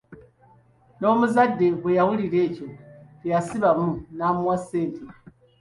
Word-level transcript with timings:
N'omuzadde 0.99 1.65
bwe 1.81 1.91
yawulira 1.97 2.37
ekyo 2.47 2.67
teyasibamu 3.19 3.89
n'amuwa 4.17 4.57
ssente. 4.61 5.03